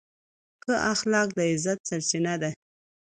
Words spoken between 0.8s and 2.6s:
اخلاق د عزت سرچینه ده.